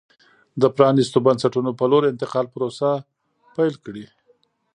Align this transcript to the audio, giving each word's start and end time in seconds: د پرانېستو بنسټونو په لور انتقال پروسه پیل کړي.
د 0.61 0.63
پرانېستو 0.75 1.17
بنسټونو 1.25 1.71
په 1.79 1.85
لور 1.91 2.03
انتقال 2.11 2.45
پروسه 2.53 2.89
پیل 3.55 3.73
کړي. 3.85 4.05